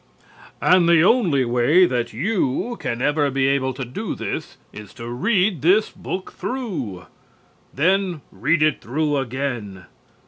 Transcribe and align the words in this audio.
And 0.63 0.89
the 0.89 1.03
only 1.03 1.45
way 1.45 1.85
that 1.85 2.11
you 2.11 2.75
can 2.79 3.03
ever 3.03 3.29
be 3.29 3.45
able 3.45 3.71
to 3.75 3.85
do 3.85 4.15
this 4.15 4.57
is 4.73 4.95
to 4.95 5.07
read 5.07 5.61
this 5.61 5.91
book 5.91 6.31
through. 6.31 7.05
Then 7.71 8.21
read 8.31 8.63
it 8.63 8.81
through 8.81 9.17
again. 9.17 9.85